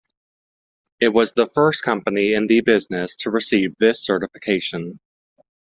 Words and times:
It 0.99 1.09
was 1.09 1.33
the 1.33 1.45
first 1.45 1.83
company 1.83 2.33
in 2.33 2.47
the 2.47 2.61
business 2.61 3.17
to 3.17 3.29
receive 3.29 3.75
this 3.77 4.03
certification. 4.03 4.99